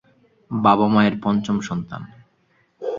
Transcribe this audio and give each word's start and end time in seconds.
বাবা 0.51 0.85
মায়ের 0.87 1.15
পঞ্চম 1.23 1.57
সন্তান। 1.59 2.01